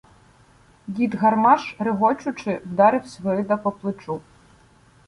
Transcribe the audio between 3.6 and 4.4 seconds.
плечу.